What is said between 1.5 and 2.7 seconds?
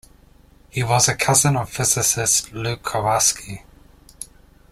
of physicist